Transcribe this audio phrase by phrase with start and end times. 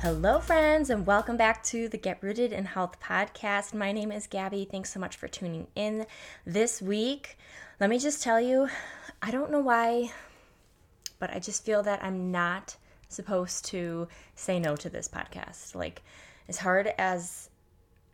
[0.00, 3.72] Hello, friends, and welcome back to the Get Rooted in Health podcast.
[3.72, 4.68] My name is Gabby.
[4.70, 6.06] Thanks so much for tuning in
[6.44, 7.38] this week.
[7.80, 8.68] Let me just tell you,
[9.22, 10.12] I don't know why,
[11.18, 12.76] but I just feel that I'm not
[13.08, 15.74] supposed to say no to this podcast.
[15.74, 16.02] Like,
[16.46, 17.48] as hard as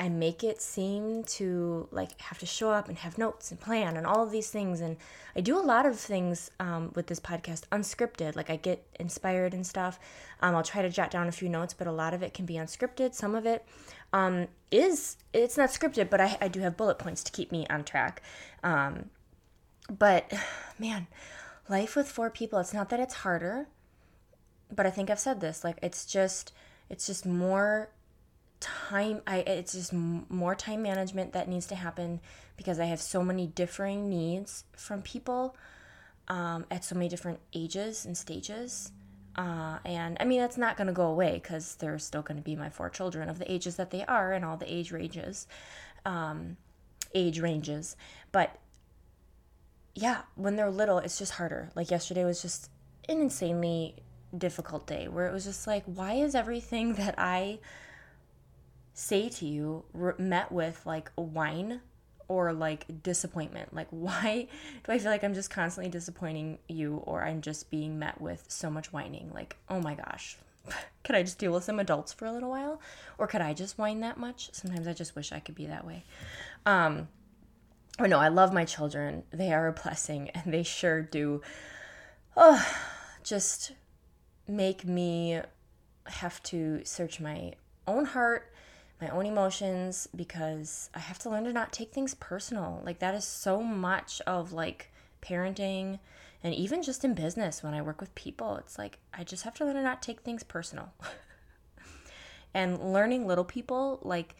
[0.03, 3.97] I make it seem to like have to show up and have notes and plan
[3.97, 4.81] and all of these things.
[4.81, 4.97] And
[5.36, 8.34] I do a lot of things um, with this podcast unscripted.
[8.34, 10.00] Like I get inspired and stuff.
[10.41, 12.47] Um, I'll try to jot down a few notes, but a lot of it can
[12.47, 13.14] be unscripted.
[13.14, 13.64] Some of it
[14.12, 17.64] um, is it's not scripted, but I, I, do have bullet points to keep me
[17.70, 18.23] on track.
[18.64, 19.11] Um,
[19.89, 20.33] but
[20.80, 21.06] man,
[21.69, 22.58] life with four people.
[22.58, 23.69] It's not that it's harder,
[24.69, 25.62] but I think I've said this.
[25.62, 26.53] Like it's just
[26.91, 27.91] it's just more
[28.62, 32.20] time i it's just more time management that needs to happen
[32.56, 35.56] because i have so many differing needs from people
[36.28, 38.92] um, at so many different ages and stages.
[39.34, 42.42] Uh, and i mean that's not going to go away because they're still going to
[42.42, 45.46] be my four children of the ages that they are and all the age ranges
[46.05, 46.56] um,
[47.14, 47.96] age ranges.
[48.30, 48.56] But
[49.95, 51.70] yeah when they're little it's just harder.
[51.74, 52.70] Like yesterday was just
[53.08, 53.96] an insanely
[54.36, 57.58] difficult day where it was just like why is everything that i
[58.95, 59.85] say to you
[60.19, 61.80] met with like whine
[62.29, 63.75] or like disappointment.
[63.75, 64.48] Like, why
[64.85, 68.45] do I feel like I'm just constantly disappointing you or I'm just being met with
[68.48, 69.31] so much whining?
[69.35, 70.39] Like, oh my gosh,
[71.05, 72.81] could I just deal with some adults for a little while?
[73.19, 74.51] Or could I just whine that much?
[74.52, 76.05] Sometimes I just wish I could be that way.
[76.64, 77.08] Um,
[77.98, 79.25] or no, I love my children.
[79.31, 81.42] They are a blessing and they sure do.
[82.36, 82.67] Oh,
[83.23, 83.73] just
[84.48, 85.41] make me
[86.07, 87.52] have to search my
[87.86, 88.52] own heart
[89.02, 92.80] my own emotions because I have to learn to not take things personal.
[92.85, 95.98] Like that is so much of like parenting
[96.45, 99.55] and even just in business when I work with people, it's like I just have
[99.55, 100.92] to learn to not take things personal.
[102.55, 104.36] and learning little people like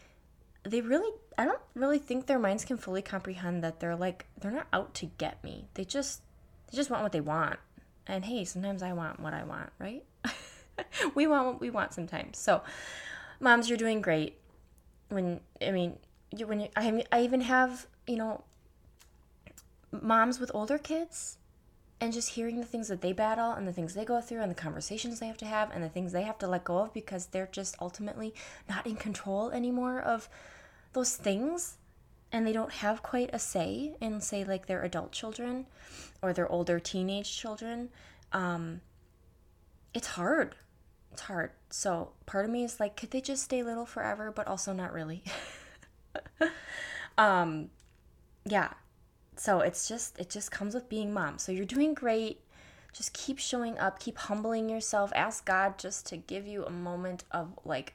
[0.63, 4.51] they really I don't really think their minds can fully comprehend that they're like they're
[4.51, 5.67] not out to get me.
[5.73, 6.21] They just
[6.71, 7.59] they just want what they want.
[8.07, 10.05] And hey, sometimes I want what I want, right?
[11.15, 12.37] we want what we want sometimes.
[12.37, 12.63] So,
[13.39, 14.37] moms, you're doing great
[15.09, 15.97] when I mean
[16.35, 18.43] you, when you, I I even have you know
[19.91, 21.37] moms with older kids
[22.01, 24.51] and just hearing the things that they battle and the things they go through and
[24.51, 26.93] the conversations they have to have and the things they have to let go of
[26.93, 28.33] because they're just ultimately
[28.67, 30.27] not in control anymore of
[30.93, 31.77] those things
[32.31, 35.65] and they don't have quite a say in say like their adult children
[36.21, 37.89] or their older teenage children
[38.33, 38.81] um,
[39.93, 40.55] it's hard
[41.13, 41.51] it's hard.
[41.69, 44.31] So part of me is like, could they just stay little forever?
[44.31, 45.23] But also not really.
[47.17, 47.69] um,
[48.45, 48.71] yeah.
[49.35, 51.37] So it's just it just comes with being mom.
[51.37, 52.41] So you're doing great.
[52.93, 55.11] Just keep showing up, keep humbling yourself.
[55.15, 57.93] Ask God just to give you a moment of like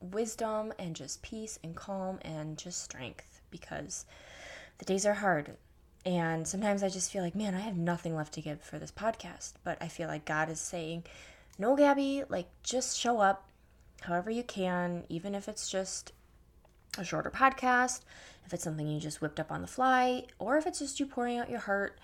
[0.00, 4.06] wisdom and just peace and calm and just strength because
[4.78, 5.56] the days are hard.
[6.06, 8.92] And sometimes I just feel like, man, I have nothing left to give for this
[8.92, 9.54] podcast.
[9.64, 11.04] But I feel like God is saying,
[11.58, 13.48] no, Gabby, like just show up
[14.02, 16.12] however you can, even if it's just
[16.96, 18.00] a shorter podcast,
[18.46, 21.06] if it's something you just whipped up on the fly, or if it's just you
[21.06, 21.98] pouring out your heart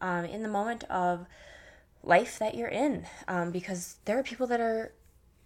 [0.00, 1.26] um, in the moment of
[2.02, 4.92] life that you're in, um, because there are people that are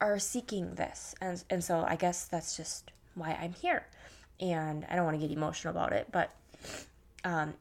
[0.01, 3.87] are seeking this, and and so I guess that's just why I'm here,
[4.41, 6.31] and I don't want to get emotional about it, but
[7.25, 7.55] um,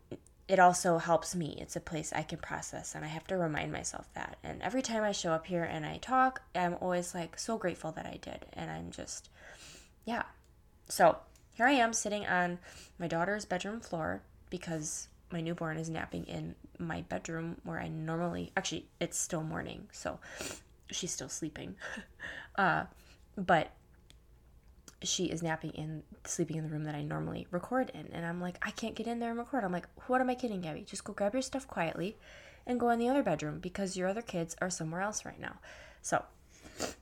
[0.50, 1.56] it also helps me.
[1.62, 4.38] It's a place I can process, and I have to remind myself that.
[4.44, 7.92] And every time I show up here and I talk, I'm always like so grateful
[7.92, 8.48] that I did.
[8.54, 9.30] And I'm just,
[10.06, 10.24] yeah.
[10.88, 11.18] So
[11.54, 12.57] here I am sitting on
[12.98, 18.52] my daughter's bedroom floor because my newborn is napping in my bedroom where I normally,
[18.57, 20.18] actually, it's still morning, so
[20.90, 21.75] she's still sleeping.
[22.56, 22.86] uh,
[23.38, 23.69] but
[25.04, 28.42] she is napping in sleeping in the room that I normally record in and I'm
[28.42, 29.63] like I can't get in there and record.
[29.63, 30.81] I'm like what am I kidding Gabby?
[30.81, 32.18] Just go grab your stuff quietly
[32.68, 35.57] and go in the other bedroom because your other kids are somewhere else right now.
[36.01, 36.24] So,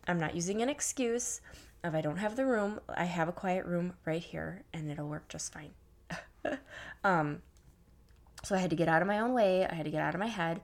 [0.08, 1.42] I'm not using an excuse
[1.84, 5.08] if I don't have the room, I have a quiet room right here and it'll
[5.08, 5.72] work just fine.
[7.04, 7.42] um
[8.44, 9.66] so I had to get out of my own way.
[9.66, 10.62] I had to get out of my head.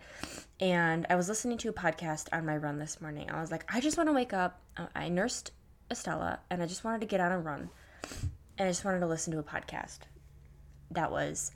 [0.60, 3.30] And I was listening to a podcast on my run this morning.
[3.30, 4.62] I was like, I just want to wake up.
[4.96, 5.52] I nursed
[5.92, 7.70] Estella and I just wanted to get on a run.
[8.58, 10.00] And I just wanted to listen to a podcast
[10.92, 11.52] that was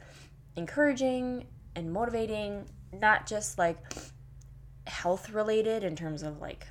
[0.56, 1.46] encouraging
[1.76, 3.78] and motivating, not just like
[4.88, 6.68] health related in terms of like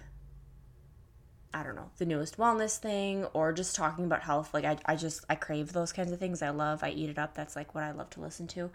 [1.55, 4.53] I don't know, the newest wellness thing or just talking about health.
[4.53, 6.43] Like I, I just I crave those kinds of things.
[6.43, 7.35] I love, I eat it up.
[7.35, 8.71] That's like what I love to listen to.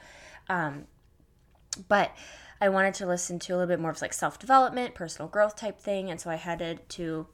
[0.49, 0.85] Um,
[1.87, 2.11] but
[2.59, 5.55] I wanted to listen to a little bit more of like self development, personal growth
[5.55, 6.09] type thing.
[6.09, 7.27] And so I headed to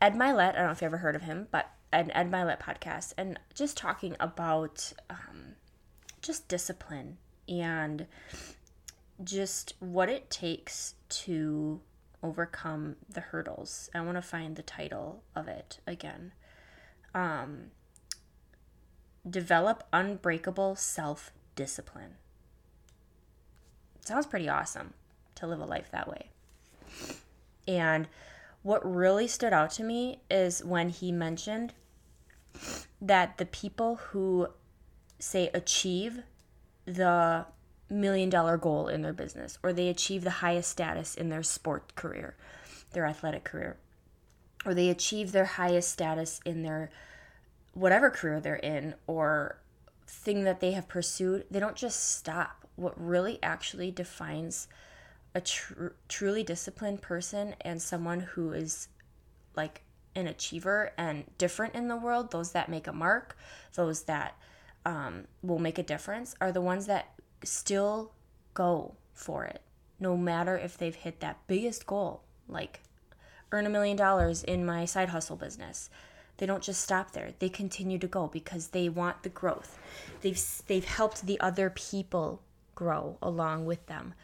[0.00, 0.50] Ed Mylett.
[0.50, 3.38] I don't know if you ever heard of him, but an Ed Mylett podcast and
[3.54, 5.56] just talking about um,
[6.20, 7.18] just discipline
[7.48, 8.06] and
[9.22, 11.80] just what it takes to
[12.22, 13.90] overcome the hurdles.
[13.94, 16.32] I want to find the title of it again.
[17.14, 17.70] Um,
[19.28, 22.16] develop unbreakable self discipline.
[24.04, 24.94] Sounds pretty awesome
[25.36, 26.30] to live a life that way.
[27.66, 28.08] And
[28.68, 31.72] what really stood out to me is when he mentioned
[33.00, 34.46] that the people who
[35.18, 36.22] say achieve
[36.84, 37.46] the
[37.88, 41.94] million dollar goal in their business or they achieve the highest status in their sport
[41.94, 42.36] career,
[42.92, 43.78] their athletic career,
[44.66, 46.90] or they achieve their highest status in their
[47.72, 49.62] whatever career they're in or
[50.06, 52.68] thing that they have pursued, they don't just stop.
[52.76, 54.68] What really actually defines
[55.38, 58.88] a tr- truly disciplined person and someone who is
[59.56, 59.82] like
[60.16, 63.36] an achiever and different in the world, those that make a mark,
[63.74, 64.36] those that
[64.84, 67.10] um, will make a difference, are the ones that
[67.44, 68.10] still
[68.52, 69.62] go for it,
[70.00, 72.80] no matter if they've hit that biggest goal, like
[73.52, 75.88] earn a million dollars in my side hustle business.
[76.38, 77.30] They don't just stop there.
[77.38, 79.78] They continue to go because they want the growth.
[80.20, 82.42] They've they've helped the other people
[82.74, 84.14] grow along with them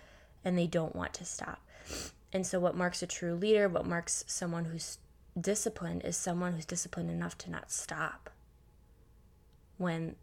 [0.44, 1.60] and they don't want to stop.
[2.32, 4.98] And so what marks a true leader, what marks someone who's
[5.40, 8.30] disciplined is someone who's disciplined enough to not stop
[9.78, 10.16] when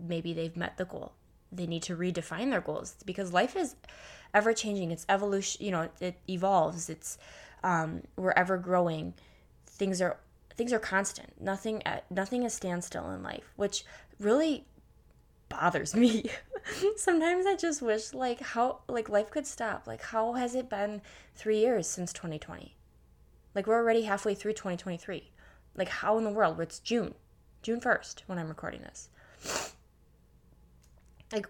[0.00, 1.12] maybe they've met the goal.
[1.52, 3.76] They need to redefine their goals because life is
[4.32, 6.90] ever changing it's evolution you know it evolves.
[6.90, 7.18] It's
[7.62, 9.14] um, we're ever growing.
[9.66, 10.18] Things are
[10.56, 11.40] things are constant.
[11.40, 13.84] Nothing nothing is standstill in life which
[14.18, 14.66] really
[15.48, 16.30] bothers me.
[16.96, 19.86] Sometimes i just wish like how like life could stop.
[19.86, 21.02] Like how has it been
[21.34, 22.76] three years since 2020
[23.54, 25.30] like we're already halfway through 2023
[25.76, 26.60] like how in the world?
[26.60, 27.14] It's june.
[27.62, 29.08] June 1st when i'm recording this.
[31.32, 31.48] Like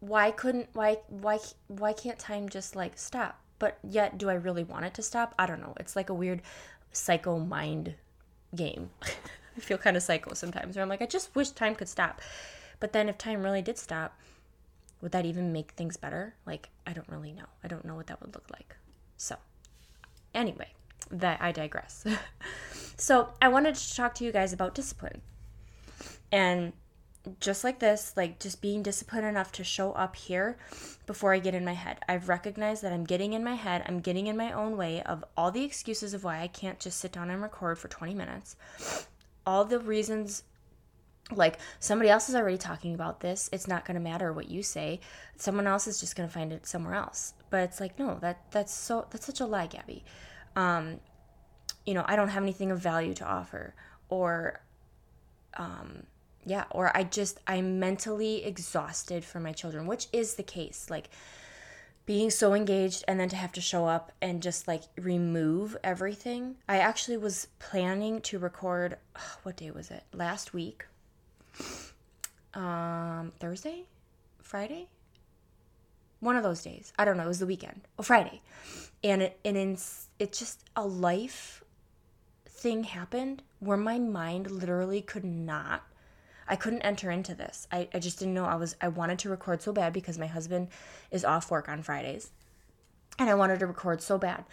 [0.00, 1.38] why couldn't why why
[1.68, 3.40] why can't time just like stop?
[3.58, 5.34] But yet do i really want it to stop?
[5.38, 5.74] I don't know.
[5.78, 6.42] It's like a weird
[6.92, 7.94] psycho mind
[8.54, 8.90] game.
[9.56, 12.20] I feel kind of psycho sometimes where i'm like i just wish time could stop
[12.82, 14.18] but then if time really did stop
[15.00, 16.34] would that even make things better?
[16.44, 17.46] Like i don't really know.
[17.62, 18.76] I don't know what that would look like.
[19.16, 19.36] So
[20.34, 20.68] anyway
[21.10, 22.04] that i digress.
[22.96, 25.22] So i wanted to talk to you guys about discipline.
[26.30, 26.72] And
[27.38, 30.56] just like this, like just being disciplined enough to show up here
[31.06, 31.98] before I get in my head.
[32.08, 35.24] I've recognized that I'm getting in my head, I'm getting in my own way of
[35.36, 38.56] all the excuses of why I can't just sit down and record for 20 minutes.
[39.46, 40.42] All the reasons
[41.30, 44.62] like somebody else is already talking about this it's not going to matter what you
[44.62, 45.00] say
[45.36, 48.42] someone else is just going to find it somewhere else but it's like no that
[48.50, 50.04] that's so that's such a lie gabby
[50.56, 50.98] um
[51.86, 53.74] you know i don't have anything of value to offer
[54.08, 54.60] or
[55.54, 56.02] um
[56.44, 60.88] yeah, or I just, I'm mentally exhausted for my children, which is the case.
[60.90, 61.08] Like,
[62.04, 66.56] being so engaged and then to have to show up and just like remove everything.
[66.68, 68.96] I actually was planning to record
[69.44, 70.02] what day was it?
[70.12, 70.86] Last week.
[72.54, 73.84] Um Thursday?
[74.40, 74.88] Friday?
[76.20, 76.92] One of those days.
[76.98, 77.82] I don't know, it was the weekend.
[77.98, 78.42] Oh, Friday.
[79.02, 81.64] And it and it's it just a life
[82.46, 85.82] thing happened where my mind literally could not
[86.48, 87.66] I couldn't enter into this.
[87.72, 90.26] I, I just didn't know I was I wanted to record so bad because my
[90.26, 90.68] husband
[91.10, 92.30] is off work on Fridays.
[93.18, 94.44] And I wanted to record so bad.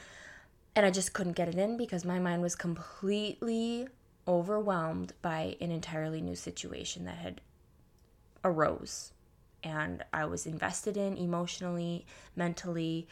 [0.75, 3.87] And I just couldn't get it in because my mind was completely
[4.29, 7.41] overwhelmed by an entirely new situation that had
[8.43, 9.11] arose
[9.63, 12.05] and I was invested in emotionally,
[12.35, 13.07] mentally,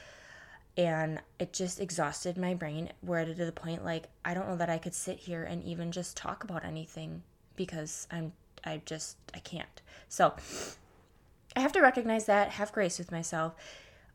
[0.77, 4.69] and it just exhausted my brain where to the point like I don't know that
[4.69, 7.23] I could sit here and even just talk about anything
[7.55, 8.33] because I'm
[8.63, 9.81] I just I can't.
[10.07, 10.35] So
[11.55, 13.55] I have to recognize that, have grace with myself.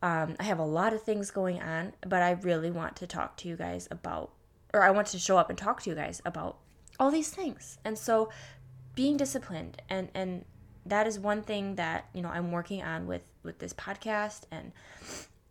[0.03, 3.37] Um, I have a lot of things going on, but I really want to talk
[3.39, 4.33] to you guys about,
[4.75, 6.59] or I want to show up and talk to you guys about
[7.03, 7.79] all these things.
[7.85, 8.31] And so,
[8.95, 10.45] being disciplined and and
[10.85, 14.73] that is one thing that you know I'm working on with with this podcast and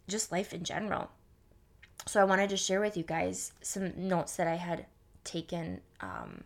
[0.08, 1.10] just life in general.
[2.08, 4.86] So I wanted to share with you guys some notes that I had
[5.24, 6.46] taken um,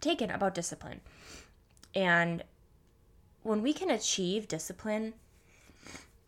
[0.00, 1.00] taken about discipline.
[1.94, 2.42] And
[3.42, 5.12] when we can achieve discipline,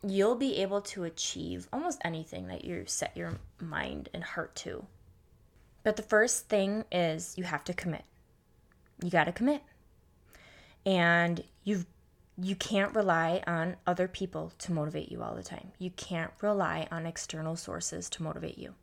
[0.03, 4.85] you'll be able to achieve almost anything that you set your mind and heart to.
[5.87, 8.03] But the first thing is you have to commit.
[9.01, 9.61] You got to commit.
[10.85, 11.85] And you've
[12.37, 15.71] you can't rely on other people to motivate you all the time.
[15.79, 18.73] You can't rely on external sources to motivate you.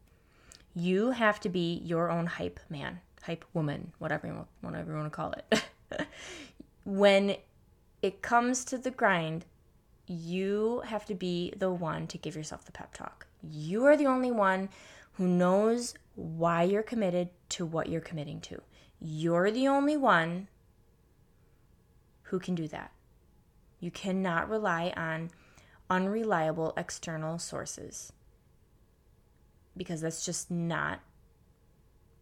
[0.74, 5.12] You have to be your own hype man, hype woman, whatever you, whatever you want
[5.12, 5.62] to call it.
[6.86, 7.36] when
[8.00, 9.44] it comes to the grind,
[10.06, 13.26] you have to be the one to give yourself the pep talk.
[13.42, 14.70] You are the only one
[15.12, 18.60] who knows why you're committed to what you're committing to.
[19.00, 20.48] You're the only one
[22.24, 22.92] who can do that.
[23.80, 25.30] You cannot rely on
[25.90, 28.12] unreliable external sources
[29.76, 31.00] because that's just not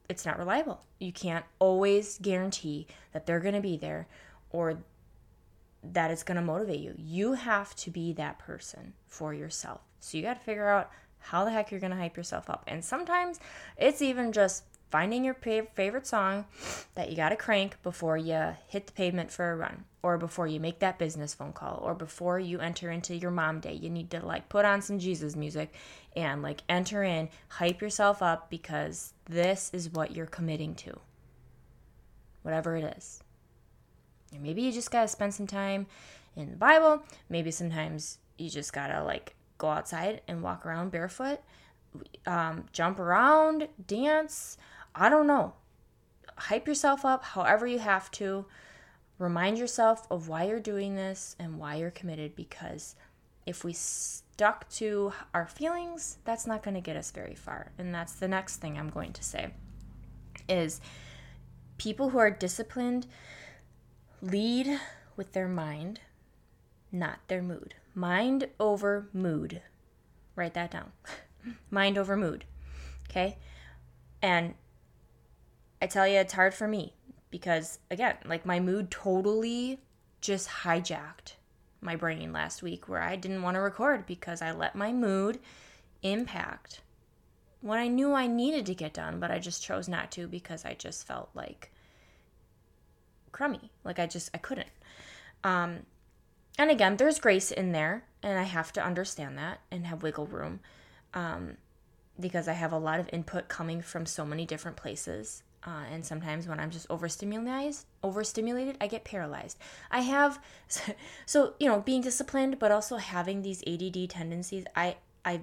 [0.09, 0.83] it's not reliable.
[0.99, 4.09] You can't always guarantee that they're going to be there
[4.51, 4.79] or
[5.83, 6.95] that it's going to motivate you.
[6.99, 9.81] You have to be that person for yourself.
[10.01, 10.91] So you got to figure out
[11.23, 12.65] how the heck you're going to hype yourself up.
[12.67, 13.41] And sometimes
[13.77, 16.45] it's even just finding your favorite song
[16.95, 20.47] that you got to crank before you hit the pavement for a run or before
[20.47, 23.73] you make that business phone call or before you enter into your mom day.
[23.73, 25.73] You need to like put on some jesus music
[26.15, 30.99] and like enter in hype yourself up because this is what you're committing to.
[32.43, 33.23] Whatever it is.
[34.35, 35.87] And maybe you just got to spend some time
[36.37, 37.03] in the bible.
[37.31, 41.41] Maybe sometimes you just got to like go outside and walk around barefoot
[42.27, 44.57] um, jump around dance
[44.95, 45.55] I don't know.
[46.37, 48.47] Hype yourself up however you have to.
[49.19, 52.97] Remind yourself of why you're doing this and why you're committed because
[53.47, 57.73] if we stuck to our feelings, that's not going to get us very far.
[57.79, 59.53] And that's the next thing I'm going to say
[60.49, 60.81] is
[61.79, 63.07] people who are disciplined
[64.21, 64.81] lead
[65.17, 66.01] with their mind,
[66.91, 67.75] not their mood.
[67.95, 69.63] Mind over mood.
[70.35, 70.93] Write that down.
[71.71, 72.45] mind over mood.
[73.11, 73.37] Okay?
[74.23, 74.55] And
[75.81, 76.95] I tell you, it's hard for me
[77.31, 79.81] because, again, like my mood totally
[80.21, 81.35] just hijacked
[81.81, 85.41] my brain last week where I didn't want to record because I let my mood
[86.03, 86.81] impact
[87.63, 90.65] what I knew I needed to get done, but I just chose not to because
[90.65, 91.73] I just felt like
[93.31, 93.71] crummy.
[93.85, 94.69] Like I just, I couldn't.
[95.45, 95.81] Um,
[96.59, 100.27] and again, there's grace in there, and I have to understand that and have wiggle
[100.27, 100.61] room
[101.15, 101.57] um,
[102.19, 105.43] because I have a lot of input coming from so many different places.
[105.65, 109.59] Uh, and sometimes when I'm just overstimulated, overstimulated, I get paralyzed.
[109.91, 110.41] I have,
[111.27, 114.65] so you know, being disciplined, but also having these ADD tendencies.
[114.75, 115.43] I, I,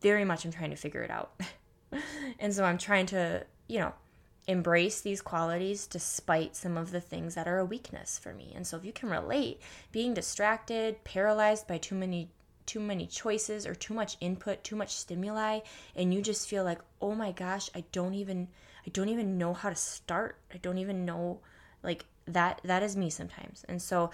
[0.00, 1.40] very much am trying to figure it out,
[2.40, 3.92] and so I'm trying to, you know,
[4.46, 8.52] embrace these qualities despite some of the things that are a weakness for me.
[8.54, 9.60] And so if you can relate,
[9.92, 12.30] being distracted, paralyzed by too many
[12.64, 15.58] too many choices or too much input, too much stimuli,
[15.96, 18.48] and you just feel like, "Oh my gosh, I don't even
[18.86, 20.38] I don't even know how to start.
[20.52, 21.40] I don't even know
[21.82, 23.64] like that that is me sometimes.
[23.68, 24.10] And so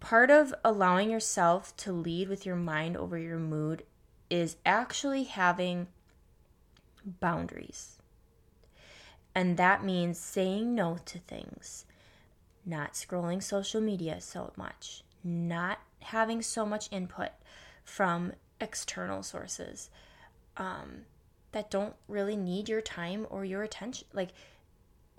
[0.00, 3.84] part of allowing yourself to lead with your mind over your mood
[4.30, 5.86] is actually having
[7.04, 7.98] boundaries.
[9.34, 11.86] And that means saying no to things,
[12.66, 17.30] not scrolling social media so much, not having so much input
[17.84, 19.88] from external sources.
[20.56, 21.06] Um,
[21.52, 24.08] that don't really need your time or your attention.
[24.12, 24.30] Like,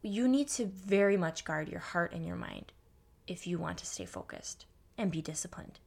[0.01, 2.73] you need to very much guard your heart and your mind
[3.27, 4.65] if you want to stay focused
[4.97, 5.79] and be disciplined.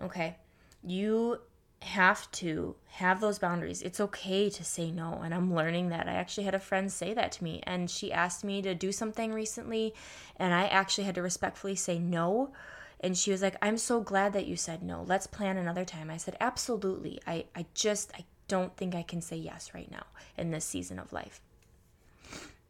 [0.00, 0.36] Okay?
[0.84, 1.40] You
[1.82, 3.82] have to have those boundaries.
[3.82, 5.20] It's okay to say no.
[5.24, 6.08] And I'm learning that.
[6.08, 8.92] I actually had a friend say that to me, and she asked me to do
[8.92, 9.94] something recently,
[10.36, 12.52] and I actually had to respectfully say no.
[13.00, 15.04] And she was like, I'm so glad that you said no.
[15.06, 16.10] Let's plan another time.
[16.10, 17.20] I said, Absolutely.
[17.26, 20.98] I, I just, I don't think I can say yes right now in this season
[20.98, 21.40] of life.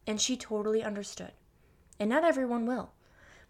[0.07, 1.31] And she totally understood.
[1.99, 2.91] And not everyone will.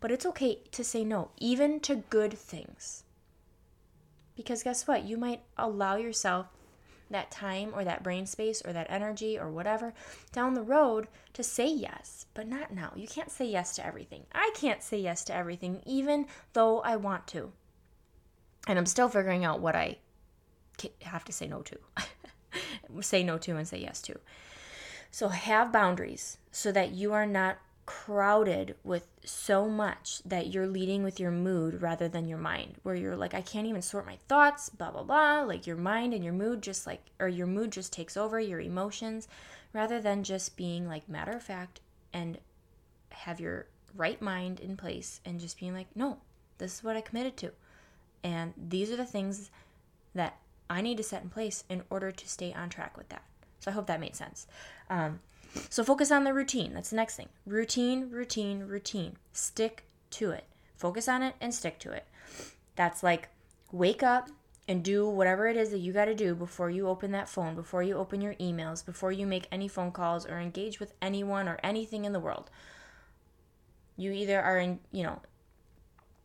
[0.02, 3.03] But it's okay to say no, even to good things.
[4.36, 5.04] Because guess what?
[5.04, 6.48] You might allow yourself
[7.10, 9.94] that time or that brain space or that energy or whatever
[10.32, 12.92] down the road to say yes, but not now.
[12.96, 14.24] You can't say yes to everything.
[14.34, 17.52] I can't say yes to everything, even though I want to.
[18.68, 19.98] And I'm still figuring out what I
[21.04, 21.78] have to say no to.
[23.02, 24.20] say no to and say yes to.
[25.12, 31.04] So have boundaries so that you are not crowded with so much that you're leading
[31.04, 34.18] with your mood rather than your mind where you're like i can't even sort my
[34.30, 37.72] thoughts blah blah blah like your mind and your mood just like or your mood
[37.72, 39.28] just takes over your emotions
[39.74, 41.82] rather than just being like matter of fact
[42.14, 42.38] and
[43.10, 46.18] have your right mind in place and just being like no
[46.58, 47.52] this is what i committed to.
[48.24, 49.50] And these are the things
[50.16, 50.38] that
[50.70, 53.24] i need to set in place in order to stay on track with that.
[53.60, 54.48] So i hope that made sense.
[54.90, 55.20] Um,
[55.70, 56.74] so focus on the routine.
[56.74, 57.30] That's the next thing.
[57.46, 59.18] Routine, routine, routine.
[59.32, 60.46] Stick to it.
[60.76, 62.06] Focus on it and stick to it.
[62.76, 63.30] That's like
[63.72, 64.30] wake up
[64.68, 67.56] and do whatever it is that you got to do before you open that phone,
[67.56, 71.48] before you open your emails, before you make any phone calls or engage with anyone
[71.48, 72.50] or anything in the world.
[73.98, 75.22] You either are in, you know,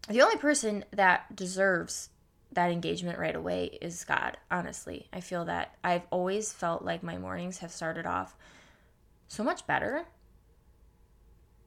[0.09, 2.11] the only person that deserves
[2.53, 5.09] that engagement right away is God, honestly.
[5.13, 8.37] I feel that I've always felt like my mornings have started off
[9.29, 10.07] so much better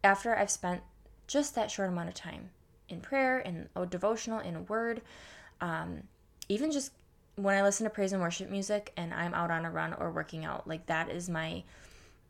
[0.04, 0.82] after I've spent
[1.28, 2.50] just that short amount of time
[2.90, 5.02] in prayer, in a devotional, in a word.
[5.62, 6.04] Um,
[6.50, 6.92] even just
[7.36, 10.12] when I listen to praise and worship music and I'm out on a run or
[10.12, 11.64] working out, like that is my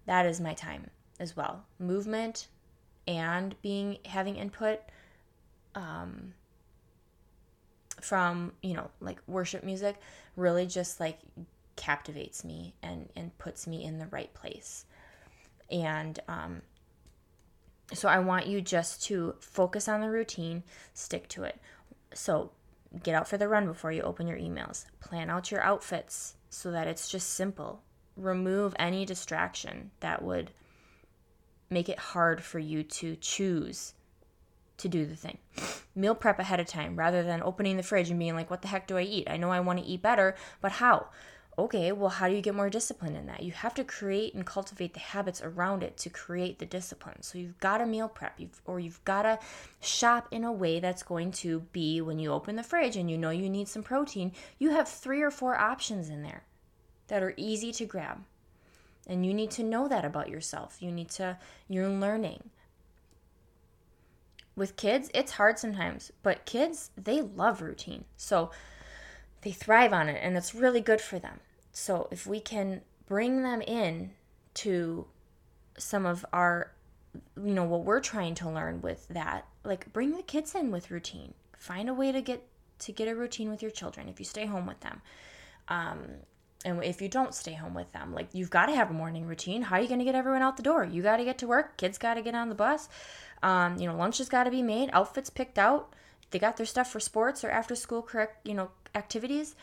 [0.06, 1.64] that is my time as well.
[1.80, 2.48] Movement
[3.08, 4.80] and being having input
[5.76, 6.34] um,
[8.00, 9.96] from you know like worship music
[10.36, 11.20] really just like
[11.76, 14.86] captivates me and and puts me in the right place
[15.72, 16.62] and um,
[17.94, 20.64] so I want you just to focus on the routine,
[20.94, 21.60] stick to it.
[22.14, 22.52] So
[23.04, 24.86] get out for the run before you open your emails.
[25.00, 27.84] Plan out your outfits so that it's just simple.
[28.16, 30.52] Remove any distraction that would
[31.70, 33.94] make it hard for you to choose
[34.78, 35.38] to do the thing.
[35.96, 38.68] Meal prep ahead of time rather than opening the fridge and being like, what the
[38.68, 39.30] heck do I eat?
[39.30, 41.08] I know I want to eat better, but how?
[41.58, 43.44] Okay, well, how do you get more discipline in that?
[43.44, 47.22] You have to create and cultivate the habits around it to create the discipline.
[47.22, 49.40] So you've got to meal prep, you've, or you've got to
[49.82, 53.18] shop in a way that's going to be when you open the fridge and you
[53.18, 56.44] know you need some protein, you have three or four options in there
[57.08, 58.24] that are easy to grab.
[59.08, 60.78] And you need to know that about yourself.
[60.80, 61.38] You need to,
[61.68, 62.50] you're learning.
[64.56, 68.06] With kids, it's hard sometimes, but kids, they love routine.
[68.16, 68.52] So
[69.42, 71.40] they thrive on it and it's really good for them.
[71.72, 74.12] So if we can bring them in
[74.54, 75.06] to
[75.78, 76.72] some of our
[77.36, 80.92] you know what we're trying to learn with that like bring the kids in with
[80.92, 81.34] routine.
[81.58, 82.48] Find a way to get
[82.80, 85.02] to get a routine with your children if you stay home with them.
[85.68, 86.00] Um,
[86.64, 89.26] and if you don't stay home with them like you've got to have a morning
[89.26, 89.64] routine.
[89.64, 90.84] How are you going to get everyone out the door?
[90.86, 91.78] You got to get to work.
[91.78, 92.88] Kids got to get on the bus.
[93.44, 94.90] Um, you know lunch has got to be made.
[94.94, 95.94] Outfits picked out.
[96.30, 99.56] They got their stuff for sports or after school correct you know activities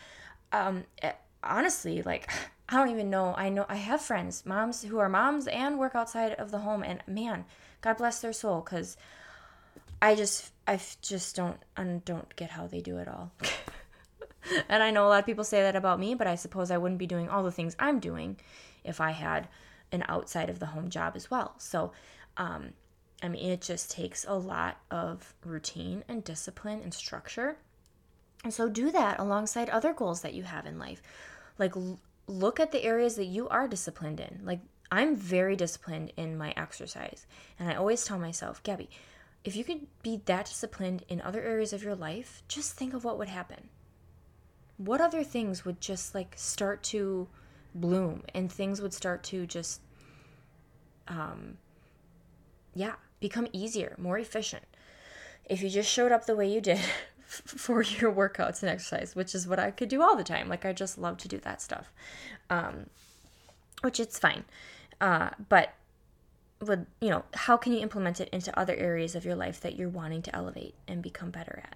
[0.51, 1.11] um, eh,
[1.43, 2.29] honestly like
[2.69, 3.33] i don't even know.
[3.35, 6.83] I know i have friends moms who are moms and work outside of the home
[6.83, 7.45] and man
[7.81, 8.97] god bless their soul because
[10.01, 13.31] i just i just don't I don't get how they do it all.
[14.67, 16.77] And i know a lot of people say that about me but i suppose i
[16.77, 18.37] wouldn't be doing all the things i'm doing
[18.83, 19.47] if i had
[19.91, 21.55] an outside of the home job as well.
[21.57, 21.91] So
[22.37, 22.73] um,
[23.21, 27.57] i mean it just takes a lot of routine and discipline and structure
[28.43, 31.01] and so do that alongside other goals that you have in life.
[31.57, 34.41] Like l- look at the areas that you are disciplined in.
[34.43, 34.59] Like
[34.91, 37.25] I'm very disciplined in my exercise.
[37.59, 38.89] And I always tell myself, Gabby,
[39.43, 43.03] if you could be that disciplined in other areas of your life, just think of
[43.03, 43.69] what would happen.
[44.77, 47.27] What other things would just like start to
[47.75, 49.81] bloom and things would start to just
[51.07, 51.57] um
[52.73, 54.63] yeah, become easier, more efficient.
[55.49, 56.79] If you just showed up the way you did
[57.29, 60.49] for your workouts and exercise, which is what I could do all the time.
[60.49, 61.93] Like I just love to do that stuff,
[62.49, 62.87] um,
[63.81, 64.45] which it's fine.
[64.99, 65.73] Uh, but
[66.59, 69.77] would you know how can you implement it into other areas of your life that
[69.77, 71.75] you're wanting to elevate and become better at?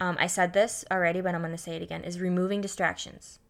[0.00, 3.40] Um, I said this already, but I'm going to say it again: is removing distractions.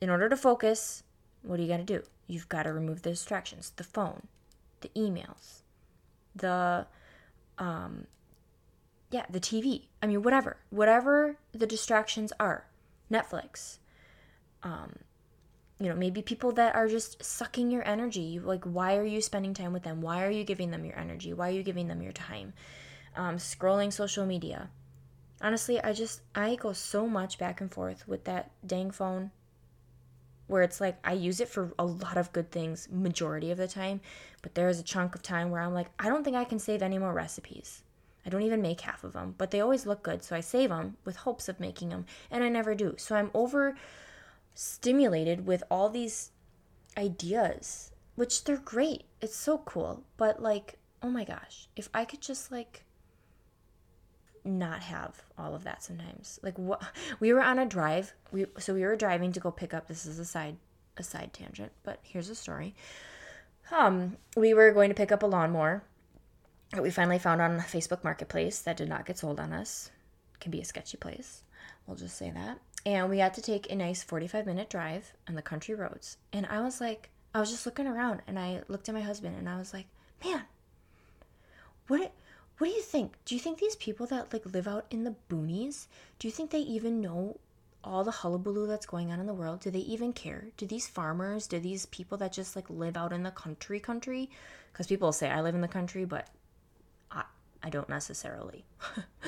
[0.00, 1.02] In order to focus,
[1.42, 2.02] what do you got to do?
[2.26, 4.26] You've got to remove the distractions: the phone,
[4.80, 5.60] the emails,
[6.34, 6.86] the
[7.58, 8.06] um,
[9.14, 9.82] yeah, the TV.
[10.02, 12.66] I mean, whatever, whatever the distractions are,
[13.08, 13.78] Netflix.
[14.64, 14.96] Um,
[15.78, 18.40] you know, maybe people that are just sucking your energy.
[18.40, 20.02] Like, why are you spending time with them?
[20.02, 21.32] Why are you giving them your energy?
[21.32, 22.54] Why are you giving them your time?
[23.14, 24.68] Um, scrolling social media.
[25.40, 29.30] honestly, I just I go so much back and forth with that dang phone
[30.48, 33.68] where it's like I use it for a lot of good things majority of the
[33.68, 34.00] time,
[34.42, 36.58] but there is a chunk of time where I'm like, I don't think I can
[36.58, 37.84] save any more recipes.
[38.24, 40.70] I don't even make half of them, but they always look good, so I save
[40.70, 42.94] them with hopes of making them, and I never do.
[42.96, 43.76] So I'm over
[44.54, 46.30] stimulated with all these
[46.96, 49.04] ideas, which they're great.
[49.20, 52.84] It's so cool, but like, oh my gosh, if I could just like
[54.44, 56.38] not have all of that sometimes.
[56.42, 56.82] Like what
[57.20, 58.14] we were on a drive.
[58.30, 60.56] We so we were driving to go pick up this is a side
[60.96, 62.74] a side tangent, but here's a story.
[63.70, 65.82] Um we were going to pick up a lawnmower
[66.74, 69.90] that we finally found on Facebook Marketplace that did not get sold on us.
[70.40, 71.42] Can be a sketchy place.
[71.86, 72.58] We'll just say that.
[72.86, 76.18] And we had to take a nice 45 minute drive on the country roads.
[76.32, 79.36] And I was like, I was just looking around and I looked at my husband
[79.36, 79.86] and I was like,
[80.24, 80.42] man,
[81.88, 82.12] what
[82.58, 83.16] what do you think?
[83.24, 85.86] Do you think these people that like live out in the boonies,
[86.18, 87.38] do you think they even know
[87.82, 89.60] all the hullabaloo that's going on in the world?
[89.60, 90.46] Do they even care?
[90.56, 94.30] Do these farmers, do these people that just like live out in the country country?
[94.72, 96.28] Because people say I live in the country, but
[97.64, 98.64] I don't necessarily.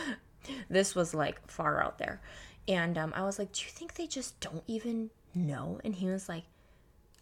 [0.70, 2.20] this was like far out there.
[2.68, 5.80] And um, I was like, do you think they just don't even know?
[5.84, 6.44] And he was like,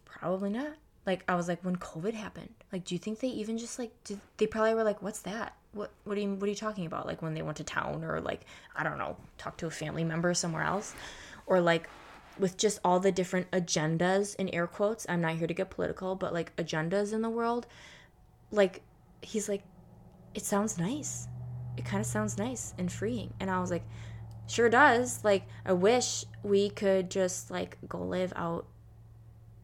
[0.03, 0.73] probably not.
[1.05, 3.91] Like I was like, when COVID happened, like, do you think they even just like
[4.03, 4.19] did?
[4.37, 5.55] They probably were like, what's that?
[5.71, 7.05] What what are you what are you talking about?
[7.05, 8.41] Like when they went to town or like
[8.75, 10.95] I don't know, talk to a family member somewhere else,
[11.45, 11.87] or like
[12.39, 15.05] with just all the different agendas in air quotes.
[15.07, 17.67] I'm not here to get political, but like agendas in the world,
[18.51, 18.81] like
[19.21, 19.63] he's like,
[20.35, 21.27] it sounds nice.
[21.77, 23.33] It kind of sounds nice and freeing.
[23.39, 23.83] And I was like,
[24.47, 25.23] sure does.
[25.23, 28.67] Like I wish we could just like go live out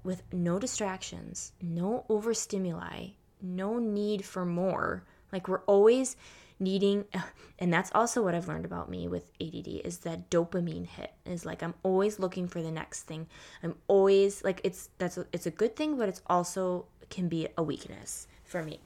[0.04, 3.10] with no distractions, no overstimuli,
[3.42, 5.04] no need for more.
[5.32, 6.16] Like we're always
[6.60, 7.06] needing
[7.60, 11.46] and that's also what I've learned about me with ADD is that dopamine hit is
[11.46, 13.28] like I'm always looking for the next thing.
[13.62, 17.64] I'm always like it's that's it's a good thing but it's also can be a
[17.64, 18.80] weakness for me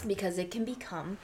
[0.00, 1.18] because it can become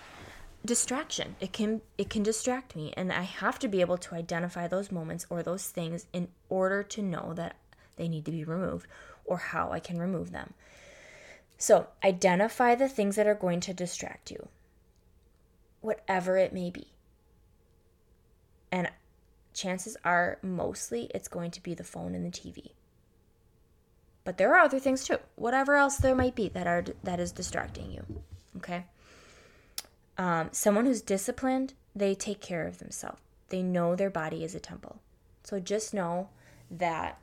[0.65, 1.37] distraction.
[1.41, 4.93] It can it can distract me and I have to be able to identify those
[4.93, 7.57] moments or those things in order to know that
[7.97, 8.87] they need to be removed
[9.25, 10.55] or how I can remove them.
[11.59, 14.49] So, identify the things that are going to distract you,
[15.81, 16.89] whatever it may be.
[18.73, 18.91] And
[19.55, 22.73] chances are, mostly, it's going to be the phone and the TV.
[24.25, 25.19] But there are other things too.
[25.37, 28.23] Whatever else there might be that are that is distracting you.
[28.57, 28.85] Okay.
[30.19, 33.21] Um, someone who's disciplined, they take care of themselves.
[33.49, 35.01] They know their body is a temple.
[35.45, 36.29] So just know
[36.71, 37.21] that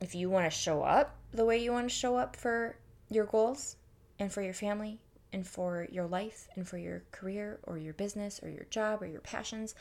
[0.00, 2.76] if you want to show up the way you want to show up for
[3.10, 3.76] your goals
[4.18, 4.98] and for your family
[5.32, 9.06] and for your life and for your career or your business or your job or
[9.06, 9.74] your passions,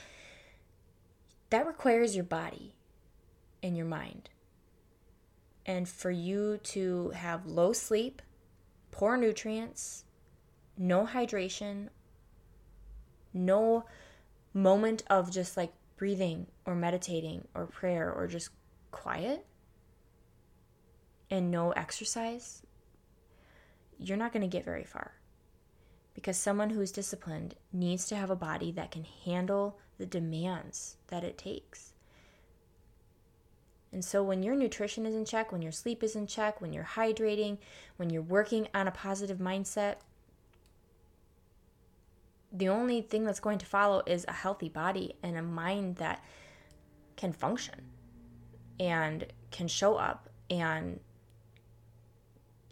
[1.50, 2.74] that requires your body
[3.64, 4.30] and your mind.
[5.66, 8.22] And for you to have low sleep,
[8.92, 10.06] poor nutrients,
[10.78, 11.90] no hydration,
[13.34, 13.86] no
[14.54, 18.50] moment of just like breathing or meditating or prayer or just
[18.92, 19.46] quiet
[21.30, 22.64] and no exercise,
[24.00, 25.14] you're not going to get very far.
[26.14, 31.24] Because someone who's disciplined needs to have a body that can handle the demands that
[31.24, 31.94] it takes.
[33.92, 36.74] And so, when your nutrition is in check, when your sleep is in check, when
[36.74, 37.58] you're hydrating,
[37.96, 39.96] when you're working on a positive mindset,
[42.52, 46.24] the only thing that's going to follow is a healthy body and a mind that
[47.16, 47.82] can function
[48.80, 51.00] and can show up and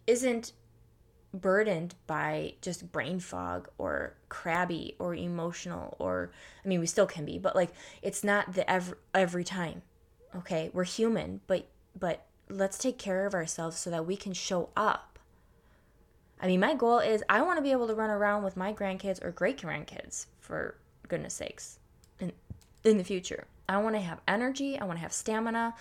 [0.07, 0.53] isn't
[1.33, 6.31] burdened by just brain fog or crabby or emotional or
[6.63, 9.81] I mean we still can be but like it's not the every every time
[10.35, 10.69] okay?
[10.73, 11.67] We're human but
[11.99, 15.14] but let's take care of ourselves so that we can show up
[16.45, 18.71] I mean my goal is I want to be able to run around with my
[18.71, 20.75] grandkids or great grandkids for
[21.07, 21.79] goodness sakes
[22.19, 22.31] in
[22.83, 25.73] in the future I want to have energy I want to have stamina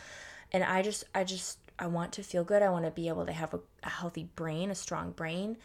[0.53, 2.63] and I just I just I want to feel good.
[2.63, 5.57] I want to be able to have a, a healthy brain, a strong brain.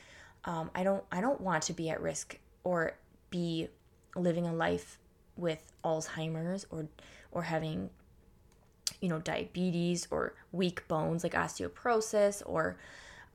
[0.46, 2.94] Um, I don't I don't want to be at risk or
[3.30, 3.68] be
[4.16, 4.98] living a life
[5.38, 6.88] with Alzheimer's or
[7.32, 7.92] or having
[9.02, 12.78] you know diabetes or weak bones like osteoporosis or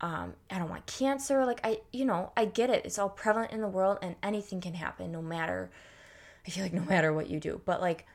[0.00, 1.44] um, I don't want cancer.
[1.44, 2.85] Like I you know I get it.
[2.85, 5.70] It's all prevalent in the world and anything can happen no matter.
[6.46, 8.07] I feel like no matter what you do, but like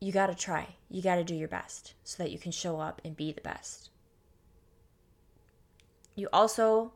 [0.00, 0.76] you got to try.
[0.90, 3.40] You got to do your best so that you can show up and be the
[3.40, 3.90] best.
[6.14, 6.92] You also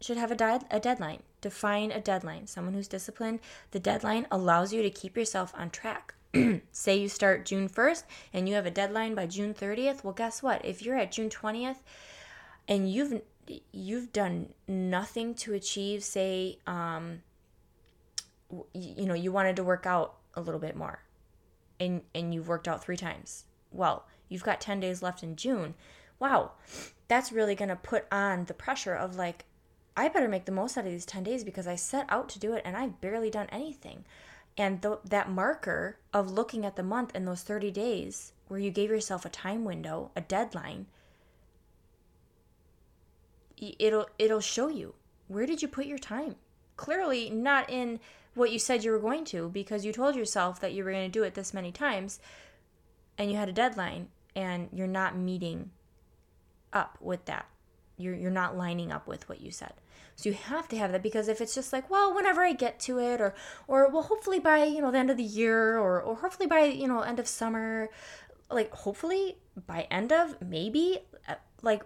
[0.00, 1.22] should have a, di- a deadline.
[1.40, 2.46] Define a deadline.
[2.46, 3.38] Someone who's disciplined,
[3.70, 6.14] the deadline allows you to keep yourself on track.
[6.72, 10.02] Say you start June 1st and you have a deadline by June 30th.
[10.02, 10.64] Well, guess what?
[10.64, 11.78] If you're at June 20th
[12.68, 13.22] and you've
[13.72, 17.22] you've done nothing to achieve, say, um,
[18.74, 21.02] you know, you wanted to work out a little bit more,
[21.80, 23.46] and and you've worked out three times.
[23.70, 25.74] Well, you've got 10 days left in June.
[26.18, 26.52] Wow,
[27.06, 29.44] that's really going to put on the pressure of like,
[29.96, 32.38] I better make the most out of these 10 days because I set out to
[32.38, 34.04] do it and I've barely done anything.
[34.56, 38.70] And th- that marker of looking at the month and those 30 days where you
[38.70, 40.86] gave yourself a time window, a deadline,
[43.78, 44.94] it'll it'll show you
[45.28, 46.36] where did you put your time.
[46.76, 48.00] Clearly not in
[48.34, 51.10] what you said you were going to because you told yourself that you were going
[51.10, 52.20] to do it this many times
[53.18, 55.70] and you had a deadline and you're not meeting
[56.72, 57.46] up with that.
[57.96, 59.72] You're, you're not lining up with what you said.
[60.14, 62.80] So you have to have that because if it's just like, well, whenever I get
[62.80, 63.34] to it, or
[63.68, 66.64] or well, hopefully by you know the end of the year, or or hopefully by
[66.64, 67.88] you know end of summer,
[68.50, 69.36] like hopefully
[69.68, 71.84] by end of maybe, uh, like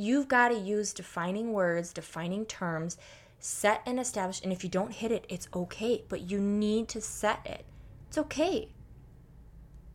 [0.00, 2.96] you've got to use defining words, defining terms,
[3.38, 4.40] set and establish.
[4.42, 7.64] And if you don't hit it, it's okay, but you need to set it.
[8.08, 8.70] It's okay.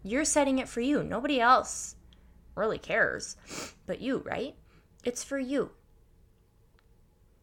[0.03, 1.03] You're setting it for you.
[1.03, 1.95] Nobody else
[2.55, 3.35] really cares
[3.85, 4.55] but you, right?
[5.03, 5.71] It's for you.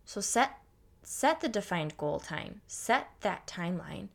[0.05, 0.59] So set
[1.03, 2.61] set the defined goal time.
[2.67, 4.09] Set that timeline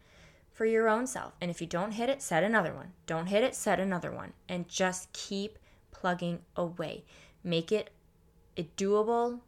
[0.52, 1.34] for your own self.
[1.42, 2.94] And if you don't hit it, set another one.
[3.06, 4.34] Don't hit it, set another one.
[4.50, 5.60] And just keep
[5.92, 7.04] plugging away.
[7.44, 7.92] Make it
[8.58, 9.40] a doable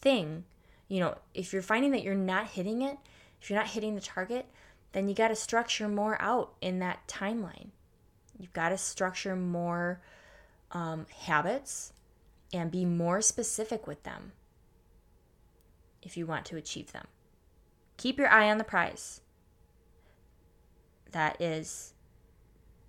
[0.00, 0.44] thing.
[0.88, 2.98] You know, if you're finding that you're not hitting it,
[3.40, 4.46] if you're not hitting the target,
[4.92, 7.68] then you got to structure more out in that timeline.
[8.38, 10.00] You've got to structure more
[10.72, 11.92] um, habits
[12.52, 14.32] and be more specific with them
[16.02, 17.06] if you want to achieve them.
[17.96, 19.20] Keep your eye on the prize.
[21.12, 21.92] That is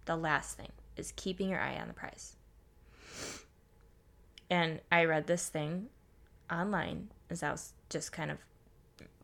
[0.05, 2.35] the last thing is keeping your eye on the prize.
[4.51, 5.87] And I read this thing
[6.51, 8.37] online as I was just kind of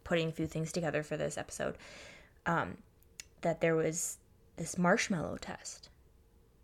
[0.04, 1.76] putting a few things together for this episode.
[2.48, 2.78] Um,
[3.42, 4.18] that there was
[4.56, 5.90] this marshmallow test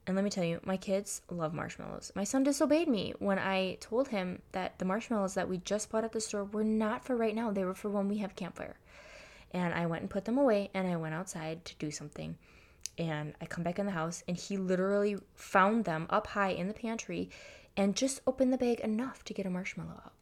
[0.06, 2.12] and let me tell you, my kids love marshmallows.
[2.14, 6.04] My son disobeyed me when I told him that the marshmallows that we just bought
[6.04, 8.76] at the store were not for right now, they were for when we have campfire.
[9.52, 12.36] And I went and put them away and I went outside to do something.
[12.98, 16.68] And I come back in the house and he literally found them up high in
[16.68, 17.30] the pantry
[17.76, 20.14] and just open the bag enough to get a marshmallow out.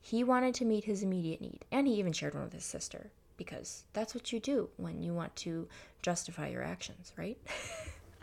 [0.00, 3.10] He wanted to meet his immediate need and he even shared one with his sister
[3.36, 5.68] because that's what you do when you want to
[6.02, 7.38] justify your actions, right?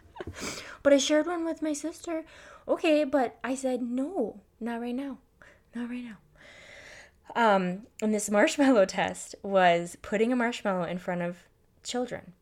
[0.84, 2.26] but I shared one with my sister.
[2.68, 5.18] Okay, but I said, no, not right now.
[5.74, 6.18] Not right now.
[7.36, 11.38] Um, and this marshmallow test was putting a marshmallow in front of
[11.84, 12.34] children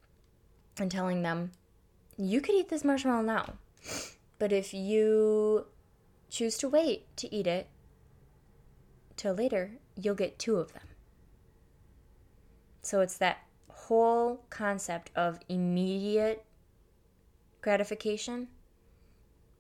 [0.79, 1.51] and telling them,
[2.17, 3.53] you could eat this marshmallow now,
[4.39, 5.65] but if you
[6.33, 7.67] choose to wait to eat it
[9.15, 10.87] till later, you'll get two of them.
[12.81, 16.43] So it's that whole concept of immediate
[17.61, 18.47] gratification?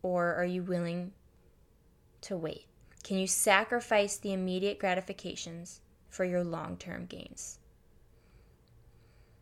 [0.01, 1.11] Or are you willing
[2.21, 2.65] to wait?
[3.03, 7.59] Can you sacrifice the immediate gratifications for your long term gains?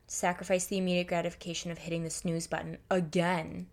[0.05, 3.67] Sacrifice the immediate gratification of hitting the snooze button again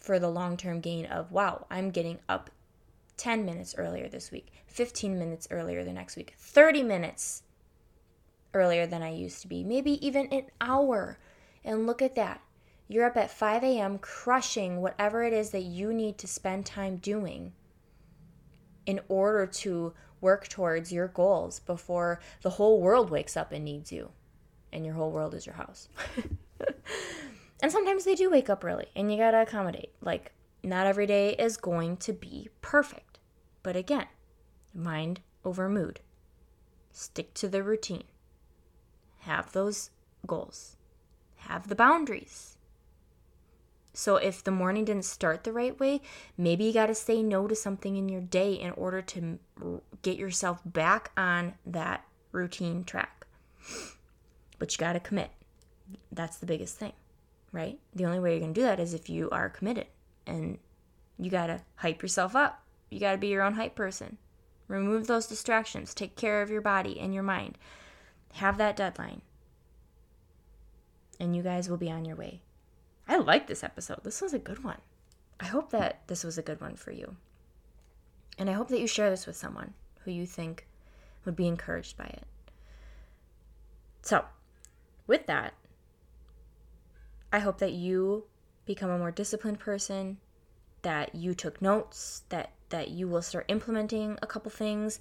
[0.00, 2.50] for the long term gain of, wow, I'm getting up
[3.18, 7.42] 10 minutes earlier this week, 15 minutes earlier the next week, 30 minutes
[8.54, 11.18] earlier than I used to be, maybe even an hour
[11.64, 12.40] and look at that.
[12.88, 13.98] You're up at 5 a.m.
[13.98, 17.52] crushing whatever it is that you need to spend time doing
[18.86, 23.92] in order to work towards your goals before the whole world wakes up and needs
[23.92, 24.10] you.
[24.72, 25.88] And your whole world is your house.
[27.62, 29.92] and sometimes they do wake up early and you got to accommodate.
[30.00, 33.18] Like, not every day is going to be perfect.
[33.62, 34.06] But again,
[34.74, 36.00] mind over mood.
[36.92, 38.04] Stick to the routine.
[39.20, 39.90] Have those
[40.26, 40.76] goals
[41.48, 42.56] have the boundaries.
[43.92, 46.00] So if the morning didn't start the right way,
[46.38, 49.40] maybe you got to say no to something in your day in order to
[50.02, 53.26] get yourself back on that routine track.
[54.58, 55.30] But you got to commit.
[56.12, 56.92] That's the biggest thing,
[57.52, 57.78] right?
[57.94, 59.86] The only way you're going to do that is if you are committed
[60.26, 60.58] and
[61.18, 62.62] you got to hype yourself up.
[62.90, 64.18] You got to be your own hype person.
[64.68, 65.94] Remove those distractions.
[65.94, 67.58] Take care of your body and your mind.
[68.34, 69.22] Have that deadline
[71.20, 72.40] and you guys will be on your way.
[73.06, 74.02] I like this episode.
[74.02, 74.80] This was a good one.
[75.38, 77.16] I hope that this was a good one for you.
[78.38, 80.66] And I hope that you share this with someone who you think
[81.24, 82.24] would be encouraged by it.
[84.02, 84.24] So,
[85.06, 85.52] with that,
[87.32, 88.24] I hope that you
[88.64, 90.18] become a more disciplined person,
[90.82, 95.00] that you took notes, that that you will start implementing a couple things,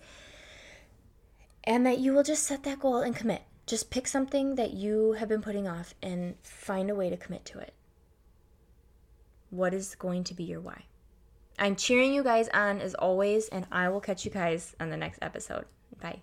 [1.63, 3.43] and that you will just set that goal and commit.
[3.67, 7.45] Just pick something that you have been putting off and find a way to commit
[7.45, 7.73] to it.
[9.51, 10.85] What is going to be your why?
[11.59, 14.97] I'm cheering you guys on as always, and I will catch you guys on the
[14.97, 15.65] next episode.
[16.01, 16.21] Bye.